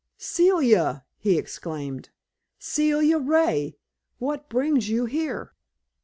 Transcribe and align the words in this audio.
"Celia!" 0.17 1.05
he 1.19 1.37
exclaimed. 1.37 2.09
"Celia 2.57 3.19
Ray, 3.19 3.77
what 4.17 4.49
brings 4.49 4.89
you 4.89 5.05
here?" 5.05 5.53